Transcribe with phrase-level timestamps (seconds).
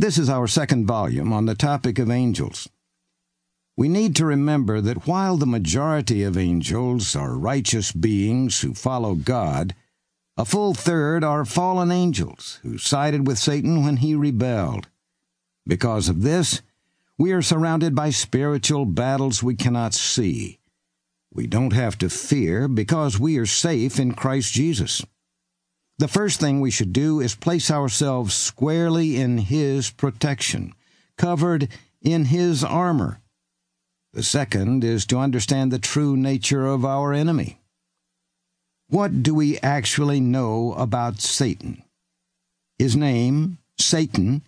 [0.00, 2.68] This is our second volume on the topic of angels.
[3.76, 9.16] We need to remember that while the majority of angels are righteous beings who follow
[9.16, 9.74] God,
[10.36, 14.86] a full third are fallen angels who sided with Satan when he rebelled.
[15.66, 16.62] Because of this,
[17.18, 20.60] we are surrounded by spiritual battles we cannot see.
[21.32, 25.04] We don't have to fear because we are safe in Christ Jesus.
[25.98, 30.72] The first thing we should do is place ourselves squarely in His protection,
[31.16, 31.68] covered
[32.00, 33.20] in His armor.
[34.12, 37.58] The second is to understand the true nature of our enemy.
[38.88, 41.82] What do we actually know about Satan?
[42.78, 44.42] His name, Satan,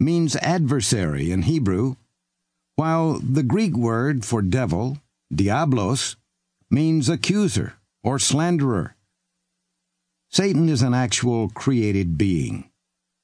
[0.00, 1.96] means adversary in Hebrew,
[2.76, 4.98] while the Greek word for devil,
[5.32, 6.16] diabolos,
[6.70, 8.94] means accuser or slanderer.
[10.30, 12.70] Satan is an actual created being.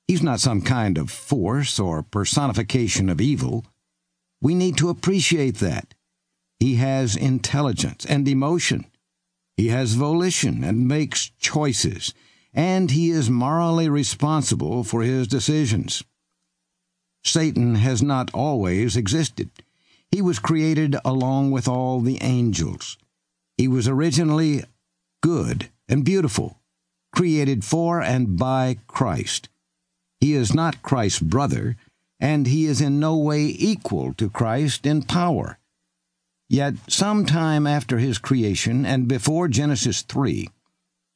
[0.09, 3.65] He's not some kind of force or personification of evil.
[4.41, 5.95] We need to appreciate that.
[6.59, 8.87] He has intelligence and emotion.
[9.57, 12.15] He has volition and makes choices,
[12.53, 16.03] and he is morally responsible for his decisions.
[17.23, 19.51] Satan has not always existed.
[20.11, 22.99] He was created along with all the angels.
[23.57, 24.65] He was originally
[25.23, 26.61] good and beautiful
[27.15, 29.49] created for and by Christ.
[30.21, 31.77] He is not Christ's brother,
[32.19, 35.59] and he is in no way equal to Christ in power.
[36.49, 40.49] Yet, some time after his creation and before Genesis 3,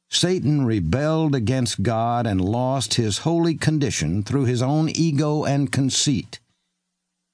[0.09, 6.39] Satan rebelled against God and lost his holy condition through his own ego and conceit.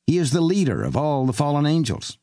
[0.07, 2.17] He is the leader of all the fallen angels.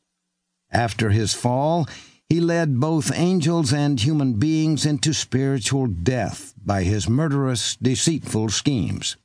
[0.71, 1.87] After his fall,
[2.33, 9.17] he led both angels and human beings into spiritual death by his murderous, deceitful schemes.